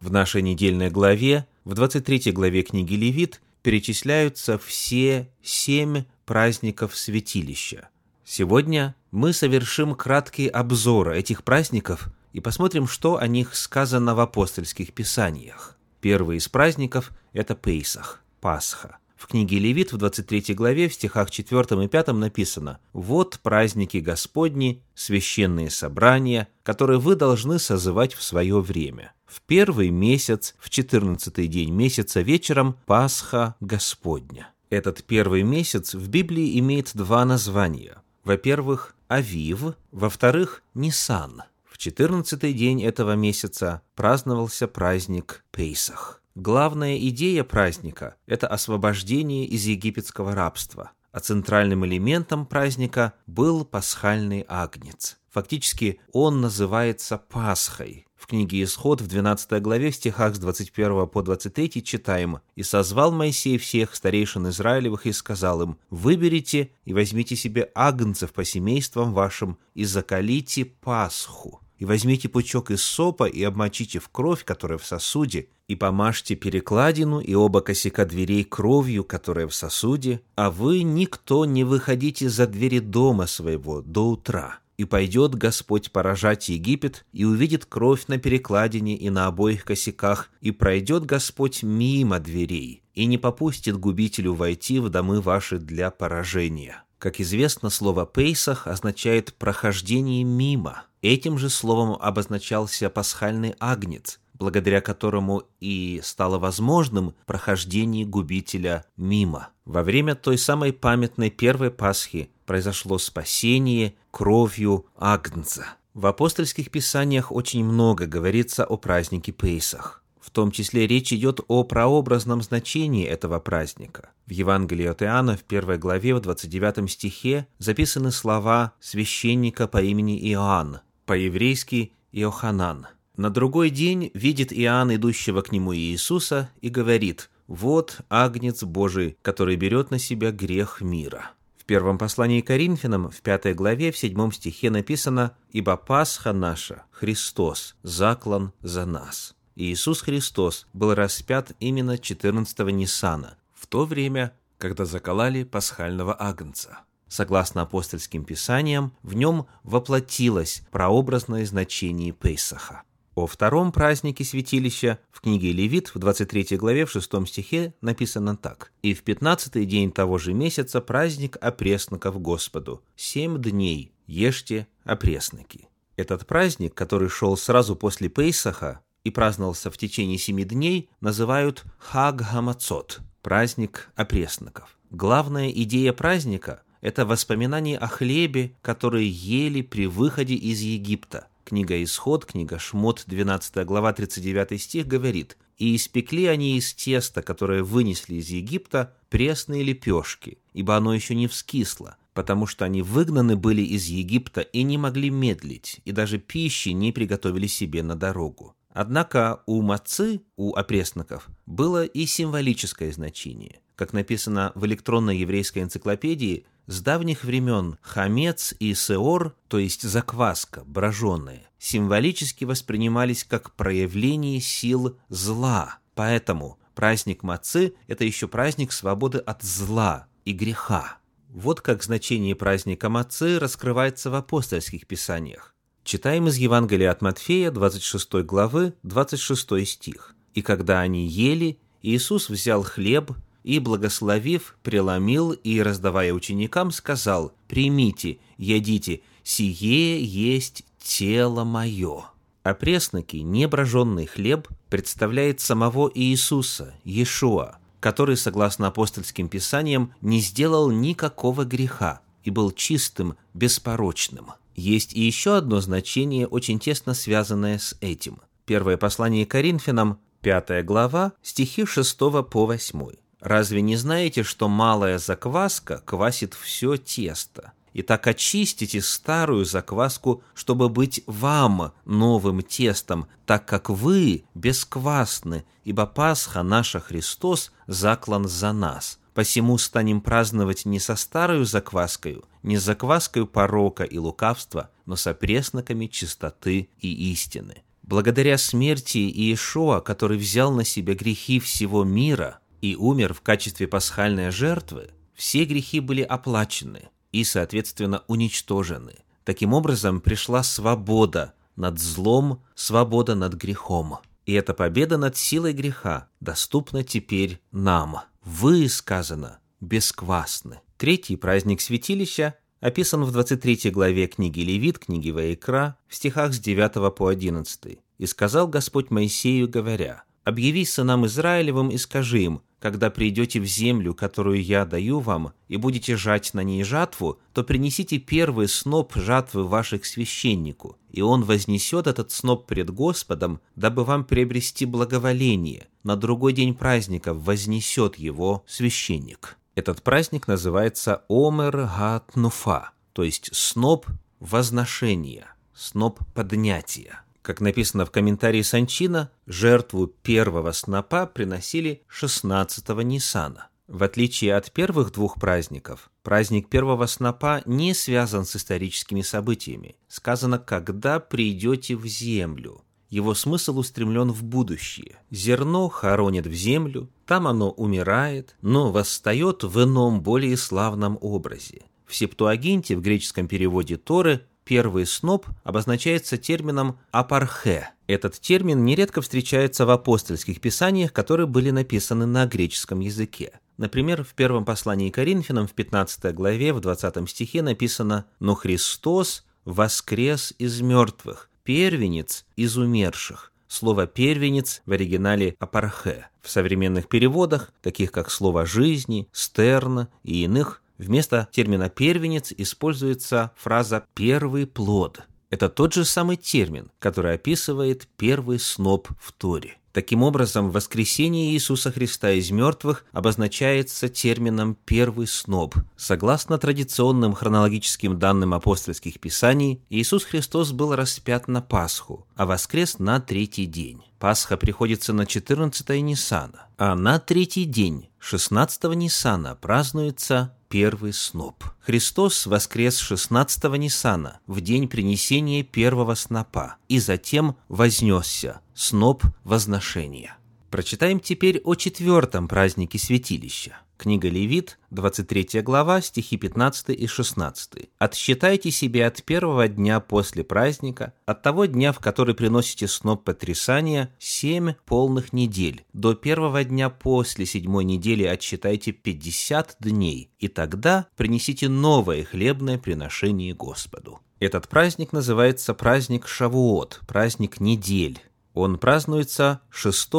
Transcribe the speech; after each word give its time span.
В 0.00 0.10
нашей 0.10 0.40
недельной 0.40 0.88
главе, 0.88 1.46
в 1.66 1.74
23 1.74 2.32
главе 2.32 2.62
книги 2.62 2.94
Левит, 2.94 3.42
перечисляются 3.60 4.56
все 4.56 5.28
семь 5.42 6.04
праздников 6.24 6.96
святилища. 6.96 7.90
Сегодня 8.24 8.94
мы 9.10 9.34
совершим 9.34 9.94
краткий 9.94 10.48
обзор 10.48 11.10
этих 11.10 11.44
праздников 11.44 12.08
и 12.32 12.40
посмотрим, 12.40 12.86
что 12.86 13.18
о 13.18 13.26
них 13.26 13.54
сказано 13.54 14.14
в 14.14 14.20
апостольских 14.20 14.94
писаниях. 14.94 15.76
Первый 16.00 16.38
из 16.38 16.48
праздников– 16.48 17.12
это 17.34 17.54
Пейсах, 17.54 18.22
Пасха. 18.40 18.96
В 19.16 19.28
книге 19.28 19.58
Левит 19.58 19.92
в 19.92 19.96
23 19.96 20.54
главе 20.54 20.88
в 20.88 20.94
стихах 20.94 21.30
4 21.30 21.84
и 21.84 21.88
5 21.88 22.08
написано 22.08 22.78
«Вот 22.92 23.40
праздники 23.42 23.96
Господни, 23.96 24.82
священные 24.94 25.70
собрания, 25.70 26.48
которые 26.62 27.00
вы 27.00 27.16
должны 27.16 27.58
созывать 27.58 28.12
в 28.12 28.22
свое 28.22 28.60
время. 28.60 29.14
В 29.26 29.40
первый 29.40 29.88
месяц, 29.88 30.54
в 30.58 30.68
14 30.68 31.48
день 31.48 31.72
месяца 31.72 32.20
вечером, 32.20 32.76
Пасха 32.84 33.56
Господня». 33.60 34.50
Этот 34.68 35.02
первый 35.04 35.42
месяц 35.42 35.94
в 35.94 36.08
Библии 36.08 36.58
имеет 36.58 36.90
два 36.94 37.24
названия. 37.24 38.02
Во-первых, 38.24 38.94
Авив, 39.08 39.76
во-вторых, 39.92 40.62
Нисан. 40.74 41.42
В 41.64 41.78
14 41.78 42.56
день 42.56 42.82
этого 42.82 43.14
месяца 43.14 43.82
праздновался 43.94 44.66
праздник 44.66 45.44
Пейсах. 45.52 46.20
Главная 46.36 46.98
идея 46.98 47.44
праздника– 47.44 48.16
это 48.26 48.46
освобождение 48.46 49.46
из 49.46 49.64
египетского 49.64 50.34
рабства, 50.34 50.90
а 51.10 51.20
центральным 51.20 51.86
элементом 51.86 52.44
праздника 52.44 53.14
был 53.26 53.64
пасхальный 53.64 54.44
агнец. 54.46 55.16
Фактически 55.30 55.98
он 56.12 56.42
называется 56.42 57.16
Пасхой. 57.16 58.06
В 58.14 58.26
книге 58.26 58.64
Исход 58.64 59.00
в 59.00 59.06
12 59.06 59.62
главе 59.62 59.90
в 59.90 59.94
стихах 59.94 60.36
с 60.36 60.38
21 60.38 61.06
по 61.06 61.22
23 61.22 61.82
читаем 61.82 62.40
«И 62.54 62.62
созвал 62.62 63.12
Моисей 63.12 63.56
всех 63.56 63.94
старейшин 63.94 64.46
Израилевых 64.48 65.06
и 65.06 65.12
сказал 65.12 65.62
им, 65.62 65.78
«Выберите 65.88 66.70
и 66.84 66.92
возьмите 66.92 67.34
себе 67.34 67.70
агнцев 67.74 68.34
по 68.34 68.44
семействам 68.44 69.14
вашим 69.14 69.56
и 69.72 69.86
закалите 69.86 70.66
Пасху» 70.66 71.62
и 71.78 71.84
возьмите 71.84 72.28
пучок 72.28 72.70
из 72.70 72.82
сопа 72.82 73.24
и 73.24 73.42
обмочите 73.42 73.98
в 73.98 74.08
кровь, 74.08 74.44
которая 74.44 74.78
в 74.78 74.86
сосуде, 74.86 75.48
и 75.68 75.74
помажьте 75.74 76.36
перекладину 76.36 77.20
и 77.20 77.34
оба 77.34 77.60
косяка 77.60 78.04
дверей 78.04 78.44
кровью, 78.44 79.04
которая 79.04 79.48
в 79.48 79.54
сосуде, 79.54 80.20
а 80.36 80.50
вы 80.50 80.82
никто 80.82 81.44
не 81.44 81.64
выходите 81.64 82.28
за 82.28 82.46
двери 82.46 82.78
дома 82.78 83.26
своего 83.26 83.82
до 83.82 84.10
утра. 84.10 84.60
И 84.76 84.84
пойдет 84.84 85.34
Господь 85.34 85.90
поражать 85.90 86.50
Египет, 86.50 87.06
и 87.12 87.24
увидит 87.24 87.64
кровь 87.64 88.06
на 88.08 88.18
перекладине 88.18 88.94
и 88.94 89.08
на 89.08 89.26
обоих 89.26 89.64
косяках, 89.64 90.30
и 90.42 90.50
пройдет 90.50 91.06
Господь 91.06 91.62
мимо 91.62 92.20
дверей, 92.20 92.82
и 92.94 93.06
не 93.06 93.16
попустит 93.16 93.78
губителю 93.78 94.34
войти 94.34 94.78
в 94.78 94.90
домы 94.90 95.22
ваши 95.22 95.58
для 95.58 95.90
поражения. 95.90 96.84
Как 96.98 97.20
известно, 97.20 97.68
слово 97.68 98.06
«пейсах» 98.06 98.66
означает 98.66 99.34
«прохождение 99.34 100.24
мимо». 100.24 100.84
Этим 101.02 101.38
же 101.38 101.50
словом 101.50 101.98
обозначался 102.00 102.88
пасхальный 102.88 103.54
агнец, 103.60 104.18
благодаря 104.34 104.80
которому 104.80 105.42
и 105.60 106.00
стало 106.02 106.38
возможным 106.38 107.14
прохождение 107.26 108.06
губителя 108.06 108.84
мимо. 108.96 109.50
Во 109.64 109.82
время 109.82 110.14
той 110.14 110.38
самой 110.38 110.72
памятной 110.72 111.30
первой 111.30 111.70
Пасхи 111.70 112.30
произошло 112.46 112.98
спасение 112.98 113.94
кровью 114.10 114.86
агнца. 114.96 115.66
В 115.92 116.06
апостольских 116.06 116.70
писаниях 116.70 117.30
очень 117.30 117.64
много 117.64 118.06
говорится 118.06 118.64
о 118.64 118.76
празднике 118.76 119.32
Пейсах. 119.32 120.02
В 120.26 120.30
том 120.30 120.50
числе 120.50 120.88
речь 120.88 121.12
идет 121.12 121.38
о 121.46 121.62
прообразном 121.62 122.42
значении 122.42 123.06
этого 123.06 123.38
праздника. 123.38 124.10
В 124.26 124.32
Евангелии 124.32 124.86
от 124.86 125.00
Иоанна 125.00 125.36
в 125.36 125.44
первой 125.44 125.78
главе 125.78 126.16
в 126.16 126.20
29 126.20 126.90
стихе 126.90 127.46
записаны 127.58 128.10
слова 128.10 128.72
священника 128.80 129.68
по 129.68 129.80
имени 129.80 130.18
Иоанн, 130.32 130.80
по-еврейски 131.06 131.92
Иоханан. 132.10 132.88
На 133.16 133.30
другой 133.30 133.70
день 133.70 134.10
видит 134.14 134.52
Иоанн 134.52 134.96
идущего 134.96 135.42
к 135.42 135.52
нему 135.52 135.74
Иисуса 135.76 136.50
и 136.60 136.70
говорит 136.70 137.30
«Вот 137.46 138.00
Агнец 138.10 138.64
Божий, 138.64 139.16
который 139.22 139.54
берет 139.54 139.92
на 139.92 140.00
себя 140.00 140.32
грех 140.32 140.80
мира». 140.80 141.30
В 141.56 141.64
первом 141.64 141.98
послании 141.98 142.40
Коринфянам, 142.40 143.10
в 143.10 143.22
пятой 143.22 143.54
главе, 143.54 143.92
в 143.92 143.96
седьмом 143.96 144.32
стихе 144.32 144.70
написано 144.70 145.36
«Ибо 145.52 145.76
Пасха 145.76 146.32
наша, 146.32 146.82
Христос, 146.90 147.76
заклан 147.84 148.52
за 148.60 148.86
нас». 148.86 149.36
Иисус 149.56 150.02
Христос 150.02 150.66
был 150.74 150.94
распят 150.94 151.52
именно 151.60 151.96
14-го 151.96 152.68
Ниссана, 152.68 153.38
в 153.54 153.66
то 153.66 153.86
время, 153.86 154.34
когда 154.58 154.84
заколали 154.84 155.44
пасхального 155.44 156.14
агнца. 156.18 156.80
Согласно 157.08 157.62
апостольским 157.62 158.24
писаниям, 158.24 158.92
в 159.02 159.14
нем 159.14 159.46
воплотилось 159.62 160.62
прообразное 160.70 161.46
значение 161.46 162.12
Пейсаха. 162.12 162.82
О 163.14 163.26
втором 163.26 163.72
празднике 163.72 164.24
святилища 164.24 164.98
в 165.10 165.22
книге 165.22 165.52
Левит 165.52 165.94
в 165.94 165.98
23 165.98 166.58
главе 166.58 166.84
в 166.84 166.90
6 166.90 167.26
стихе 167.26 167.72
написано 167.80 168.36
так. 168.36 168.72
«И 168.82 168.92
в 168.92 169.04
пятнадцатый 169.04 169.64
день 169.64 169.90
того 169.90 170.18
же 170.18 170.34
месяца 170.34 170.82
праздник 170.82 171.38
опресноков 171.40 172.20
Господу. 172.20 172.82
Семь 172.94 173.40
дней 173.40 173.94
ешьте 174.06 174.66
опресноки». 174.84 175.70
Этот 175.96 176.26
праздник, 176.26 176.74
который 176.74 177.08
шел 177.08 177.38
сразу 177.38 177.74
после 177.74 178.10
Пейсаха 178.10 178.80
и 179.06 179.10
праздновался 179.10 179.70
в 179.70 179.78
течение 179.78 180.18
семи 180.18 180.44
дней, 180.44 180.90
называют 181.00 181.64
Хаг 181.78 182.22
Хамацот– 182.22 183.00
праздник 183.22 183.88
опресноков. 183.94 184.76
Главная 184.90 185.48
идея 185.50 185.92
праздника 185.92 186.62
это 186.80 187.06
воспоминание 187.06 187.78
о 187.78 187.86
хлебе, 187.86 188.56
который 188.62 189.06
ели 189.06 189.62
при 189.62 189.86
выходе 189.86 190.34
из 190.34 190.60
Египта. 190.60 191.28
Книга 191.44 191.80
Исход, 191.84 192.26
книга 192.26 192.58
Шмот, 192.58 193.04
12 193.06 193.64
глава, 193.64 193.92
39 193.92 194.60
стих 194.60 194.88
говорит, 194.88 195.36
«И 195.56 195.76
испекли 195.76 196.26
они 196.26 196.58
из 196.58 196.74
теста, 196.74 197.22
которое 197.22 197.62
вынесли 197.62 198.16
из 198.16 198.28
Египта, 198.28 198.92
пресные 199.08 199.62
лепешки, 199.62 200.38
ибо 200.52 200.76
оно 200.76 200.92
еще 200.92 201.14
не 201.14 201.28
вскисло, 201.28 201.96
потому 202.12 202.46
что 202.48 202.64
они 202.64 202.82
выгнаны 202.82 203.36
были 203.36 203.62
из 203.62 203.84
Египта 203.86 204.40
и 204.40 204.64
не 204.64 204.78
могли 204.78 205.10
медлить, 205.10 205.80
и 205.84 205.92
даже 205.92 206.18
пищи 206.18 206.70
не 206.70 206.90
приготовили 206.90 207.46
себе 207.46 207.84
на 207.84 207.94
дорогу». 207.94 208.56
Однако 208.78 209.42
у 209.46 209.62
мацы, 209.62 210.20
у 210.36 210.54
опресноков, 210.54 211.28
было 211.46 211.86
и 211.86 212.04
символическое 212.04 212.92
значение. 212.92 213.60
Как 213.74 213.94
написано 213.94 214.52
в 214.54 214.66
электронной 214.66 215.16
еврейской 215.16 215.60
энциклопедии, 215.60 216.44
с 216.66 216.82
давних 216.82 217.24
времен 217.24 217.78
хамец 217.80 218.54
и 218.58 218.74
сеор, 218.74 219.34
то 219.48 219.58
есть 219.58 219.80
закваска, 219.80 220.62
броженые, 220.66 221.48
символически 221.58 222.44
воспринимались 222.44 223.24
как 223.24 223.54
проявление 223.56 224.42
сил 224.42 224.98
зла. 225.08 225.78
Поэтому 225.94 226.58
праздник 226.74 227.22
Мацы– 227.22 227.72
это 227.86 228.04
еще 228.04 228.28
праздник 228.28 228.72
свободы 228.72 229.16
от 229.20 229.42
зла 229.42 230.06
и 230.26 230.34
греха. 230.34 230.98
Вот 231.30 231.62
как 231.62 231.82
значение 231.82 232.36
праздника 232.36 232.90
Мацы 232.90 233.38
раскрывается 233.38 234.10
в 234.10 234.16
апостольских 234.16 234.86
писаниях. 234.86 235.55
Читаем 235.86 236.26
из 236.26 236.36
Евангелия 236.36 236.90
от 236.90 237.00
Матфея, 237.00 237.52
26 237.52 238.14
главы, 238.24 238.74
26 238.82 239.64
стих. 239.64 240.16
«И 240.34 240.42
когда 240.42 240.80
они 240.80 241.06
ели, 241.06 241.60
Иисус 241.80 242.28
взял 242.28 242.64
хлеб, 242.64 243.12
и, 243.44 243.60
благословив, 243.60 244.56
преломил 244.64 245.30
и, 245.30 245.62
раздавая 245.62 246.12
ученикам, 246.12 246.72
сказал, 246.72 247.32
«Примите, 247.46 248.18
едите, 248.36 249.02
сие 249.22 250.04
есть 250.04 250.64
тело 250.80 251.44
мое». 251.44 252.06
А 252.42 252.54
пресноки, 252.54 253.18
неброженный 253.18 254.06
хлеб, 254.06 254.48
представляет 254.68 255.38
самого 255.38 255.88
Иисуса, 255.94 256.74
Иешуа, 256.82 257.58
который, 257.78 258.16
согласно 258.16 258.66
апостольским 258.66 259.28
писаниям, 259.28 259.94
не 260.00 260.18
сделал 260.18 260.68
никакого 260.72 261.44
греха 261.44 262.00
и 262.24 262.30
был 262.30 262.50
чистым, 262.50 263.14
беспорочным. 263.34 264.32
Есть 264.56 264.94
и 264.94 265.02
еще 265.02 265.36
одно 265.36 265.60
значение, 265.60 266.26
очень 266.26 266.58
тесно 266.58 266.94
связанное 266.94 267.58
с 267.58 267.76
этим. 267.82 268.22
Первое 268.46 268.78
послание 268.78 269.26
Коринфянам, 269.26 270.00
5 270.22 270.64
глава, 270.64 271.12
стихи 271.22 271.66
6 271.66 271.98
по 271.98 272.46
8. 272.46 272.88
«Разве 273.20 273.60
не 273.60 273.76
знаете, 273.76 274.22
что 274.22 274.48
малая 274.48 274.98
закваска 274.98 275.82
квасит 275.84 276.32
все 276.32 276.78
тесто? 276.78 277.52
И 277.74 277.82
так 277.82 278.06
очистите 278.06 278.80
старую 278.80 279.44
закваску, 279.44 280.22
чтобы 280.32 280.70
быть 280.70 281.02
вам 281.06 281.74
новым 281.84 282.40
тестом, 282.40 283.08
так 283.26 283.44
как 283.44 283.68
вы 283.68 284.24
бесквасны, 284.34 285.44
ибо 285.64 285.84
Пасха 285.84 286.42
наша 286.42 286.80
Христос 286.80 287.52
заклан 287.66 288.26
за 288.26 288.52
нас. 288.52 288.98
Посему 289.16 289.58
станем 289.58 290.00
праздновать 290.00 290.64
не 290.64 290.78
со 290.78 290.94
старою 290.94 291.44
закваскою, 291.44 292.24
не 292.44 292.56
с 292.56 292.62
закваскою 292.62 293.26
порока 293.26 293.82
и 293.82 293.98
лукавства, 293.98 294.70
но 294.84 294.94
со 294.94 295.12
пресноками 295.12 295.86
чистоты 295.86 296.68
и 296.78 297.10
истины. 297.10 297.64
Благодаря 297.82 298.38
смерти 298.38 298.98
Иешуа, 298.98 299.80
который 299.80 300.18
взял 300.18 300.52
на 300.52 300.64
себя 300.64 300.94
грехи 300.94 301.40
всего 301.40 301.82
мира 301.82 302.38
и 302.60 302.76
умер 302.76 303.14
в 303.14 303.22
качестве 303.22 303.66
пасхальной 303.66 304.30
жертвы, 304.30 304.90
все 305.14 305.44
грехи 305.46 305.80
были 305.80 306.02
оплачены– 306.02 306.90
и, 307.16 307.24
соответственно, 307.24 308.02
уничтожены. 308.08 308.96
Таким 309.24 309.54
образом, 309.54 310.02
пришла 310.02 310.42
свобода 310.42 311.32
над 311.56 311.78
злом, 311.78 312.42
свобода 312.54 313.14
над 313.14 313.32
грехом. 313.32 314.00
И 314.26 314.34
эта 314.34 314.52
победа 314.52 314.98
над 314.98 315.16
силой 315.16 315.54
греха 315.54 316.08
доступна 316.20 316.84
теперь 316.84 317.40
нам. 317.52 318.00
Вы, 318.26 318.68
сказано, 318.68 319.38
бесквасны. 319.60 320.58
Третий 320.78 321.14
праздник 321.14 321.60
святилища 321.60 322.34
описан 322.58 323.04
в 323.04 323.12
23 323.12 323.70
главе 323.70 324.08
книги 324.08 324.40
Левит, 324.40 324.80
книги 324.80 325.10
Ваикра, 325.10 325.78
в 325.86 325.94
стихах 325.94 326.34
с 326.34 326.40
9 326.40 326.92
по 326.96 327.06
11. 327.06 327.78
«И 327.98 328.06
сказал 328.06 328.48
Господь 328.48 328.90
Моисею, 328.90 329.48
говоря, 329.48 330.02
«Объяви 330.24 330.64
сынам 330.64 331.06
Израилевым 331.06 331.68
и 331.68 331.78
скажи 331.78 332.22
им, 332.22 332.42
когда 332.66 332.90
придете 332.90 333.38
в 333.38 333.44
землю, 333.44 333.94
которую 333.94 334.42
я 334.42 334.64
даю 334.66 334.98
вам, 334.98 335.34
и 335.46 335.56
будете 335.56 335.96
жать 335.96 336.34
на 336.34 336.42
ней 336.42 336.64
жатву, 336.64 337.20
то 337.32 337.44
принесите 337.44 337.98
первый 337.98 338.48
сноп 338.48 338.96
жатвы 338.96 339.44
ваших 339.46 339.86
священнику, 339.86 340.76
и 340.90 341.00
он 341.00 341.22
вознесет 341.22 341.86
этот 341.86 342.10
сноп 342.10 342.48
пред 342.48 342.70
Господом, 342.70 343.38
дабы 343.54 343.84
вам 343.84 344.04
приобрести 344.04 344.66
благоволение. 344.66 345.68
На 345.84 345.94
другой 345.94 346.32
день 346.32 346.54
праздника 346.54 347.14
вознесет 347.14 348.00
его 348.00 348.42
священник. 348.48 349.38
Этот 349.54 349.84
праздник 349.84 350.26
называется 350.26 351.04
Омер 351.08 351.70
Гатнуфа, 351.78 352.70
то 352.94 353.04
есть 353.04 353.30
сноп 353.32 353.86
возношения, 354.18 355.28
сноп 355.54 356.00
поднятия. 356.14 357.05
Как 357.26 357.40
написано 357.40 357.84
в 357.84 357.90
комментарии 357.90 358.42
Санчина, 358.42 359.10
жертву 359.26 359.88
первого 359.88 360.52
снопа 360.52 361.06
приносили 361.06 361.82
16-го 361.90 362.82
Ниссана. 362.82 363.48
В 363.66 363.82
отличие 363.82 364.36
от 364.36 364.52
первых 364.52 364.92
двух 364.92 365.18
праздников, 365.18 365.90
праздник 366.04 366.48
первого 366.48 366.86
снопа 366.86 367.42
не 367.44 367.74
связан 367.74 368.24
с 368.24 368.36
историческими 368.36 369.00
событиями. 369.00 369.74
Сказано 369.88 370.38
«когда 370.38 371.00
придете 371.00 371.74
в 371.74 371.84
землю». 371.84 372.62
Его 372.90 373.12
смысл 373.12 373.58
устремлен 373.58 374.12
в 374.12 374.22
будущее. 374.22 375.00
Зерно 375.10 375.68
хоронят 375.68 376.28
в 376.28 376.32
землю, 376.32 376.88
там 377.06 377.26
оно 377.26 377.50
умирает, 377.50 378.36
но 378.40 378.70
восстает 378.70 379.42
в 379.42 379.64
ином, 379.64 380.00
более 380.00 380.36
славном 380.36 380.96
образе. 381.00 381.62
В 381.86 381.96
Септуагинте, 381.96 382.76
в 382.76 382.82
греческом 382.82 383.26
переводе 383.26 383.76
Торы, 383.76 384.26
Первый 384.46 384.86
сноп 384.86 385.26
обозначается 385.42 386.16
термином 386.16 386.78
«апархе». 386.92 387.70
Этот 387.88 388.20
термин 388.20 388.64
нередко 388.64 389.02
встречается 389.02 389.66
в 389.66 389.70
апостольских 389.70 390.40
писаниях, 390.40 390.92
которые 390.92 391.26
были 391.26 391.50
написаны 391.50 392.06
на 392.06 392.26
греческом 392.26 392.78
языке. 392.78 393.40
Например, 393.56 394.04
в 394.04 394.14
первом 394.14 394.44
послании 394.44 394.90
Коринфянам 394.90 395.48
в 395.48 395.52
15 395.52 396.14
главе 396.14 396.52
в 396.52 396.60
20 396.60 397.10
стихе 397.10 397.42
написано 397.42 398.06
«Но 398.20 398.36
Христос 398.36 399.24
воскрес 399.44 400.32
из 400.38 400.60
мертвых, 400.60 401.28
первенец 401.42 402.24
из 402.36 402.56
умерших». 402.56 403.32
Слово 403.48 403.88
«первенец» 403.88 404.62
в 404.64 404.70
оригинале 404.70 405.34
«апархе». 405.40 406.06
В 406.22 406.30
современных 406.30 406.88
переводах, 406.88 407.52
таких 407.62 407.90
как 407.90 408.12
слово 408.12 408.46
«жизни», 408.46 409.08
«стерна» 409.10 409.88
и 410.04 410.22
иных, 410.22 410.62
Вместо 410.78 411.28
термина 411.32 411.68
«первенец» 411.68 412.32
используется 412.36 413.32
фраза 413.36 413.84
«первый 413.94 414.46
плод». 414.46 415.00
Это 415.30 415.48
тот 415.48 415.74
же 415.74 415.84
самый 415.84 416.16
термин, 416.16 416.70
который 416.78 417.14
описывает 417.14 417.88
первый 417.96 418.38
сноп 418.38 418.88
в 419.00 419.12
Торе. 419.12 419.58
Таким 419.76 420.02
образом, 420.02 420.50
воскресение 420.50 421.32
Иисуса 421.32 421.70
Христа 421.70 422.10
из 422.12 422.30
мертвых 422.30 422.86
обозначается 422.92 423.90
термином 423.90 424.56
«первый 424.64 425.06
сноб». 425.06 425.54
Согласно 425.76 426.38
традиционным 426.38 427.12
хронологическим 427.12 427.98
данным 427.98 428.32
апостольских 428.32 428.98
писаний, 429.00 429.60
Иисус 429.68 430.04
Христос 430.04 430.52
был 430.52 430.74
распят 430.74 431.28
на 431.28 431.42
Пасху, 431.42 432.06
а 432.16 432.24
воскрес 432.24 432.78
на 432.78 433.00
третий 433.00 433.44
день. 433.44 433.82
Пасха 433.98 434.36
приходится 434.36 434.92
на 434.92 435.06
14 435.06 435.68
Ниссана, 435.82 436.46
а 436.58 436.74
на 436.74 436.98
третий 436.98 437.44
день, 437.44 437.88
16 437.98 438.64
Ниссана, 438.74 439.34
празднуется 439.34 440.34
первый 440.48 440.92
сноп. 440.92 441.44
Христос 441.60 442.26
воскрес 442.26 442.78
16 442.78 443.44
Ниссана 443.58 444.20
в 444.26 444.40
день 444.40 444.68
принесения 444.68 445.42
первого 445.42 445.94
снопа 445.94 446.56
и 446.68 446.78
затем 446.78 447.36
вознесся 447.48 448.40
сноп 448.54 449.02
возношения. 449.24 450.16
Прочитаем 450.50 451.00
теперь 451.00 451.40
о 451.44 451.54
четвертом 451.54 452.28
празднике 452.28 452.78
святилища. 452.78 453.56
Книга 453.76 454.08
Левит, 454.08 454.58
23 454.70 455.42
глава, 455.42 455.80
стихи 455.82 456.16
15 456.16 456.70
и 456.70 456.86
16. 456.86 457.68
«Отсчитайте 457.78 458.50
себе 458.50 458.86
от 458.86 459.02
первого 459.02 459.48
дня 459.48 459.80
после 459.80 460.24
праздника, 460.24 460.94
от 461.04 461.22
того 461.22 461.44
дня, 461.44 461.72
в 461.72 461.78
который 461.78 462.14
приносите 462.14 462.68
сноп 462.68 463.04
потрясания, 463.04 463.94
семь 463.98 464.54
полных 464.64 465.12
недель. 465.12 465.64
До 465.74 465.94
первого 465.94 466.42
дня 466.42 466.70
после 466.70 467.26
седьмой 467.26 467.64
недели 467.64 468.04
отсчитайте 468.04 468.72
50 468.72 469.56
дней, 469.60 470.10
и 470.18 470.28
тогда 470.28 470.86
принесите 470.96 471.48
новое 471.48 472.04
хлебное 472.04 472.58
приношение 472.58 473.34
Господу». 473.34 474.00
Этот 474.18 474.48
праздник 474.48 474.94
называется 474.94 475.52
праздник 475.52 476.08
Шавуот, 476.08 476.80
праздник 476.86 477.40
недель. 477.40 478.00
Он 478.32 478.58
празднуется 478.58 479.42
6 479.50 479.90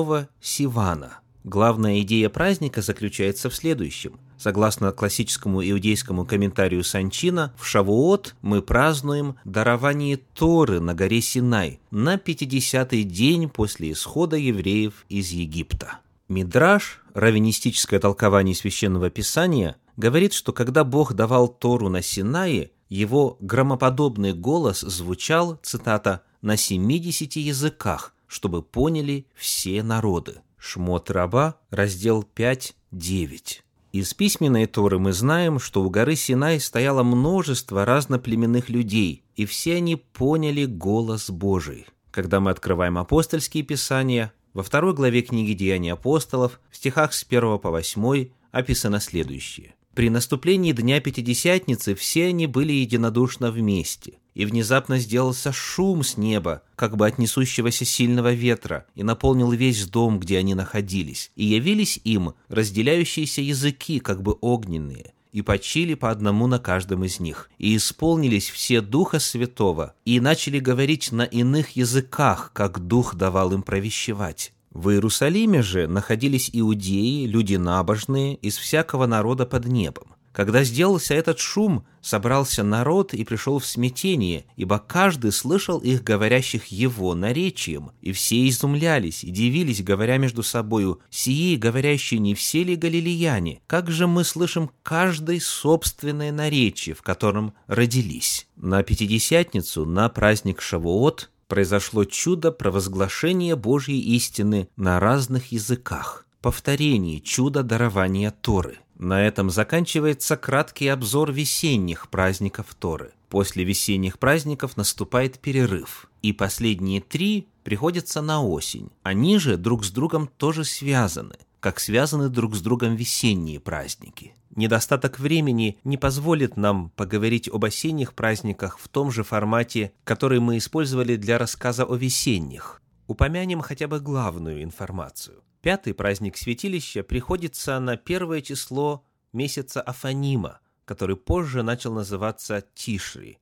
Сивана. 0.41 1.19
Главная 1.47 2.01
идея 2.01 2.27
праздника 2.27 2.81
заключается 2.81 3.49
в 3.49 3.55
следующем. 3.55 4.19
Согласно 4.37 4.91
классическому 4.91 5.63
иудейскому 5.63 6.25
комментарию 6.25 6.83
Санчина, 6.83 7.53
в 7.57 7.65
Шавуот 7.65 8.35
мы 8.41 8.61
празднуем 8.61 9.37
дарование 9.45 10.17
Торы 10.17 10.81
на 10.81 10.93
горе 10.93 11.21
Синай 11.21 11.79
на 11.89 12.15
50-й 12.15 13.03
день 13.03 13.47
после 13.47 13.93
исхода 13.93 14.35
евреев 14.35 15.05
из 15.07 15.29
Египта. 15.29 15.99
Мидраш, 16.27 17.01
раввинистическое 17.13 18.01
толкование 18.01 18.53
священного 18.53 19.09
писания, 19.09 19.77
говорит, 19.95 20.33
что 20.33 20.51
когда 20.51 20.83
Бог 20.83 21.13
давал 21.13 21.47
Тору 21.47 21.87
на 21.87 22.01
Синае, 22.01 22.71
его 22.89 23.37
громоподобный 23.39 24.33
голос 24.33 24.81
звучал, 24.81 25.57
цитата, 25.63 26.23
«на 26.41 26.57
70 26.57 27.37
языках, 27.37 28.13
чтобы 28.27 28.61
поняли 28.61 29.27
все 29.33 29.81
народы». 29.81 30.41
Шмот 30.57 31.11
раба, 31.11 31.57
раздел 31.69 32.27
5-9. 32.35 33.61
Из 33.93 34.13
письменной 34.13 34.65
Торы 34.65 34.99
мы 34.99 35.13
знаем, 35.13 35.59
что 35.59 35.83
у 35.83 35.89
горы 35.89 36.15
Синай 36.15 36.59
стояло 36.59 37.03
множество 37.03 37.85
разноплеменных 37.85 38.69
людей, 38.69 39.23
и 39.35 39.45
все 39.45 39.75
они 39.75 39.95
поняли 39.95 40.65
голос 40.65 41.29
Божий. 41.29 41.87
Когда 42.11 42.39
мы 42.39 42.51
открываем 42.51 42.97
апостольские 42.97 43.63
писания, 43.63 44.33
во 44.53 44.63
второй 44.63 44.93
главе 44.93 45.21
книги 45.21 45.53
«Деяния 45.53 45.93
апостолов» 45.93 46.59
в 46.69 46.75
стихах 46.75 47.13
с 47.13 47.23
1 47.23 47.59
по 47.59 47.71
8 47.71 48.29
описано 48.51 48.99
следующее. 48.99 49.75
При 49.97 50.11
наступлении 50.11 50.73
Дня 50.73 50.99
Пятидесятницы 50.99 51.95
все 51.95 52.27
они 52.27 52.45
были 52.45 52.71
единодушно 52.71 53.49
вместе, 53.49 54.19
и 54.35 54.45
внезапно 54.45 54.99
сделался 54.99 55.51
шум 55.51 56.03
с 56.03 56.17
неба, 56.17 56.61
как 56.75 56.95
бы 56.97 57.07
от 57.07 57.17
несущегося 57.17 57.83
сильного 57.83 58.31
ветра, 58.31 58.85
и 58.93 59.01
наполнил 59.01 59.51
весь 59.51 59.87
дом, 59.87 60.19
где 60.19 60.37
они 60.37 60.53
находились, 60.53 61.31
и 61.35 61.45
явились 61.45 61.99
им 62.03 62.35
разделяющиеся 62.47 63.41
языки, 63.41 63.99
как 63.99 64.21
бы 64.21 64.37
огненные, 64.39 65.13
и 65.31 65.41
почили 65.41 65.95
по 65.95 66.11
одному 66.11 66.45
на 66.45 66.59
каждом 66.59 67.03
из 67.03 67.19
них, 67.19 67.49
и 67.57 67.75
исполнились 67.75 68.51
все 68.51 68.81
Духа 68.81 69.17
Святого, 69.17 69.95
и 70.05 70.19
начали 70.19 70.59
говорить 70.59 71.11
на 71.11 71.23
иных 71.23 71.71
языках, 71.71 72.51
как 72.53 72.85
Дух 72.85 73.15
давал 73.15 73.51
им 73.51 73.63
провещевать. 73.63 74.53
В 74.77 74.91
Иерусалиме 74.91 75.63
же 75.63 75.87
находились 75.87 76.51
иудеи, 76.53 77.25
люди 77.25 77.55
набожные, 77.55 78.35
из 78.35 78.57
всякого 78.57 79.07
народа 79.07 79.47
под 79.47 79.65
небом. 79.65 80.13
Когда 80.31 80.63
сделался 80.63 81.15
этот 81.15 81.39
шум, 81.39 81.87
собрался 81.99 82.61
народ 82.61 83.15
и 83.15 83.23
пришел 83.23 83.57
в 83.57 83.65
смятение, 83.65 84.45
ибо 84.55 84.77
каждый 84.77 85.31
слышал 85.31 85.79
их, 85.79 86.03
говорящих 86.03 86.67
его 86.67 87.15
наречием, 87.15 87.89
и 88.01 88.11
все 88.11 88.47
изумлялись 88.47 89.23
и 89.23 89.31
дивились, 89.31 89.81
говоря 89.81 90.17
между 90.17 90.43
собою, 90.43 90.99
«Сии, 91.09 91.55
говорящие, 91.55 92.19
не 92.19 92.35
все 92.35 92.63
ли 92.63 92.75
галилеяне? 92.75 93.61
Как 93.65 93.89
же 93.89 94.05
мы 94.05 94.23
слышим 94.23 94.69
каждое 94.83 95.39
собственное 95.39 96.31
наречие, 96.31 96.93
в 96.93 97.01
котором 97.01 97.55
родились?» 97.65 98.47
На 98.55 98.83
Пятидесятницу, 98.83 99.87
на 99.87 100.07
праздник 100.07 100.61
Шавуот, 100.61 101.31
произошло 101.47 102.05
чудо 102.05 102.51
провозглашения 102.51 103.55
Божьей 103.55 103.99
истины 104.15 104.69
на 104.75 104.99
разных 104.99 105.51
языках, 105.51 106.25
повторение 106.41 107.19
чуда 107.19 107.63
дарования 107.63 108.31
Торы. 108.31 108.79
На 108.97 109.25
этом 109.25 109.49
заканчивается 109.49 110.37
краткий 110.37 110.87
обзор 110.87 111.31
весенних 111.31 112.09
праздников 112.09 112.67
Торы. 112.79 113.11
После 113.29 113.63
весенних 113.63 114.19
праздников 114.19 114.77
наступает 114.77 115.39
перерыв, 115.39 116.09
и 116.21 116.33
последние 116.33 117.01
три 117.01 117.47
приходятся 117.63 118.21
на 118.21 118.41
осень. 118.41 118.89
Они 119.03 119.37
же 119.37 119.57
друг 119.57 119.83
с 119.83 119.91
другом 119.91 120.29
тоже 120.37 120.63
связаны, 120.63 121.35
как 121.59 121.79
связаны 121.79 122.29
друг 122.29 122.55
с 122.55 122.61
другом 122.61 122.95
весенние 122.95 123.59
праздники. 123.59 124.35
Недостаток 124.55 125.19
времени 125.19 125.77
не 125.83 125.97
позволит 125.97 126.57
нам 126.57 126.89
поговорить 126.91 127.47
об 127.47 127.65
осенних 127.65 128.13
праздниках 128.13 128.79
в 128.79 128.87
том 128.87 129.11
же 129.11 129.23
формате, 129.23 129.93
который 130.03 130.39
мы 130.39 130.57
использовали 130.57 131.15
для 131.15 131.37
рассказа 131.37 131.85
о 131.85 131.95
весенних. 131.95 132.81
Упомянем 133.07 133.61
хотя 133.61 133.87
бы 133.87 133.99
главную 133.99 134.63
информацию. 134.63 135.43
Пятый 135.61 135.93
праздник 135.93 136.37
святилища 136.37 137.03
приходится 137.03 137.79
на 137.79 137.97
первое 137.97 138.41
число 138.41 139.05
месяца 139.33 139.81
Афанима, 139.81 140.59
который 140.85 141.15
позже 141.15 141.61
начал 141.63 141.93
называться 141.93 142.63
Тишри. 142.73 143.39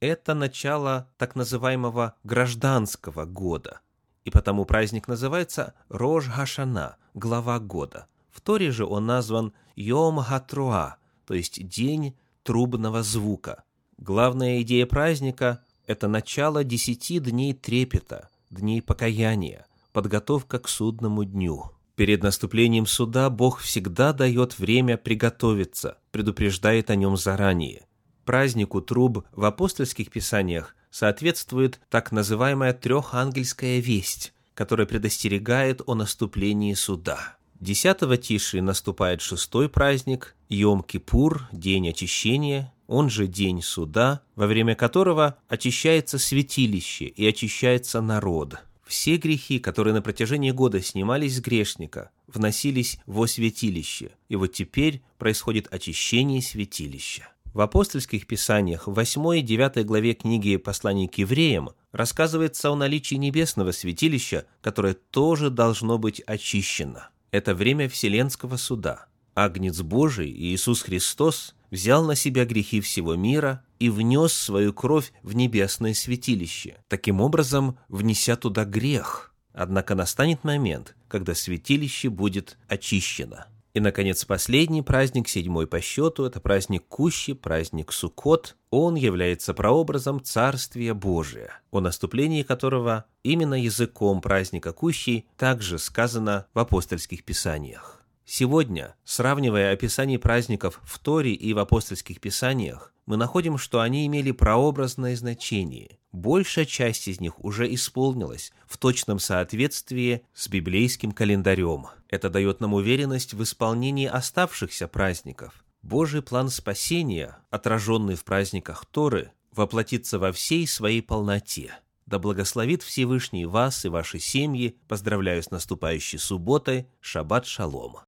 Это 0.00 0.34
начало 0.34 1.10
так 1.16 1.36
называемого 1.36 2.16
гражданского 2.24 3.24
года, 3.24 3.80
и 4.26 4.30
потому 4.30 4.66
праздник 4.66 5.08
называется 5.08 5.72
Рож 5.88 6.28
Гашана, 6.28 6.96
глава 7.14 7.58
года– 7.58 8.06
в 8.36 8.42
Торе 8.42 8.70
же 8.70 8.84
он 8.84 9.06
назван 9.06 9.54
Йом 9.76 10.18
Хатруа, 10.18 10.96
то 11.26 11.32
есть 11.32 11.66
День 11.66 12.14
трубного 12.42 13.02
звука. 13.02 13.64
Главная 13.96 14.60
идея 14.60 14.84
праздника– 14.84 15.64
это 15.86 16.06
начало 16.06 16.62
десяти 16.62 17.18
дней 17.18 17.54
трепета, 17.54 18.28
дней 18.50 18.82
покаяния, 18.82 19.66
подготовка 19.94 20.58
к 20.58 20.68
судному 20.68 21.24
дню. 21.24 21.70
Перед 21.94 22.22
наступлением 22.22 22.84
суда 22.84 23.30
Бог 23.30 23.60
всегда 23.60 24.12
дает 24.12 24.58
время 24.58 24.98
приготовиться, 24.98 25.96
предупреждает 26.10 26.90
о 26.90 26.94
нем 26.94 27.16
заранее. 27.16 27.86
Празднику 28.26 28.82
труб 28.82 29.24
в 29.32 29.44
апостольских 29.46 30.10
писаниях 30.10 30.76
соответствует 30.96 31.78
так 31.90 32.10
называемая 32.10 32.72
трехангельская 32.72 33.80
весть, 33.80 34.32
которая 34.54 34.86
предостерегает 34.86 35.82
о 35.84 35.94
наступлении 35.94 36.72
суда. 36.72 37.36
10 37.60 38.18
Тиши 38.22 38.62
наступает 38.62 39.20
шестой 39.20 39.68
праздник, 39.68 40.34
Йом-Кипур, 40.48 41.42
день 41.52 41.90
очищения, 41.90 42.72
он 42.86 43.10
же 43.10 43.26
день 43.26 43.60
суда, 43.60 44.22
во 44.36 44.46
время 44.46 44.74
которого 44.74 45.36
очищается 45.48 46.18
святилище 46.18 47.04
и 47.04 47.26
очищается 47.26 48.00
народ. 48.00 48.56
Все 48.86 49.18
грехи, 49.18 49.58
которые 49.58 49.92
на 49.92 50.00
протяжении 50.00 50.50
года 50.50 50.80
снимались 50.80 51.36
с 51.36 51.40
грешника, 51.40 52.10
вносились 52.26 53.00
во 53.04 53.26
святилище, 53.26 54.12
и 54.30 54.36
вот 54.36 54.54
теперь 54.54 55.02
происходит 55.18 55.70
очищение 55.70 56.40
святилища. 56.40 57.28
В 57.56 57.62
апостольских 57.62 58.26
писаниях 58.26 58.86
в 58.86 58.92
8 58.92 59.38
и 59.38 59.40
9 59.40 59.86
главе 59.86 60.12
книги 60.12 60.58
«Послание 60.58 61.08
к 61.08 61.14
евреям» 61.14 61.70
рассказывается 61.90 62.68
о 62.68 62.76
наличии 62.76 63.14
небесного 63.14 63.72
святилища, 63.72 64.44
которое 64.60 64.92
тоже 64.92 65.48
должно 65.48 65.96
быть 65.96 66.20
очищено 66.20 67.08
это 67.30 67.54
время 67.54 67.88
Вселенского 67.88 68.58
суда. 68.58 69.06
Агнец 69.34 69.80
Божий, 69.80 70.30
Иисус 70.30 70.82
Христос, 70.82 71.54
взял 71.70 72.04
на 72.04 72.14
себя 72.14 72.44
грехи 72.44 72.82
всего 72.82 73.14
мира 73.14 73.64
и 73.78 73.88
внес 73.88 74.34
свою 74.34 74.74
кровь 74.74 75.10
в 75.22 75.34
небесное 75.34 75.94
святилище, 75.94 76.76
таким 76.88 77.22
образом 77.22 77.78
внеся 77.88 78.36
туда 78.36 78.66
грех. 78.66 79.34
Однако 79.54 79.94
настанет 79.94 80.44
момент, 80.44 80.94
когда 81.08 81.34
святилище 81.34 82.10
будет 82.10 82.58
очищено. 82.68 83.46
И, 83.76 83.80
наконец, 83.80 84.24
последний 84.24 84.80
праздник, 84.80 85.28
седьмой 85.28 85.66
по 85.66 85.82
счету, 85.82 86.24
это 86.24 86.40
праздник 86.40 86.88
Кущи, 86.88 87.34
праздник 87.34 87.92
Суккот. 87.92 88.56
Он 88.70 88.94
является 88.94 89.52
прообразом 89.52 90.24
Царствия 90.24 90.94
Божия, 90.94 91.60
о 91.70 91.80
наступлении 91.80 92.42
которого 92.42 93.04
именно 93.22 93.52
языком 93.52 94.22
праздника 94.22 94.72
Кущи 94.72 95.26
также 95.36 95.78
сказано 95.78 96.46
в 96.54 96.58
апостольских 96.58 97.22
писаниях. 97.22 97.95
Сегодня, 98.28 98.96
сравнивая 99.04 99.72
описание 99.72 100.18
праздников 100.18 100.80
в 100.84 100.98
Торе 100.98 101.32
и 101.32 101.54
в 101.54 101.58
апостольских 101.60 102.20
писаниях, 102.20 102.92
мы 103.06 103.16
находим, 103.16 103.56
что 103.56 103.80
они 103.80 104.04
имели 104.04 104.32
прообразное 104.32 105.14
значение. 105.14 105.98
Большая 106.10 106.64
часть 106.64 107.06
из 107.06 107.20
них 107.20 107.42
уже 107.44 107.72
исполнилась 107.72 108.52
в 108.66 108.78
точном 108.78 109.20
соответствии 109.20 110.22
с 110.34 110.48
библейским 110.48 111.12
календарем. 111.12 111.86
Это 112.08 112.28
дает 112.28 112.60
нам 112.60 112.74
уверенность 112.74 113.32
в 113.32 113.42
исполнении 113.44 114.08
оставшихся 114.08 114.88
праздников. 114.88 115.64
Божий 115.82 116.20
план 116.20 116.48
спасения, 116.48 117.38
отраженный 117.50 118.16
в 118.16 118.24
праздниках 118.24 118.86
Торы, 118.86 119.30
воплотится 119.52 120.18
во 120.18 120.32
всей 120.32 120.66
своей 120.66 121.00
полноте. 121.00 121.78
Да 122.06 122.18
благословит 122.18 122.82
Всевышний 122.82 123.46
вас 123.46 123.84
и 123.84 123.88
ваши 123.88 124.18
семьи. 124.18 124.76
Поздравляю 124.88 125.42
с 125.42 125.50
наступающей 125.50 126.18
субботой. 126.18 126.88
Шаббат 127.00 127.46
шалом. 127.46 127.98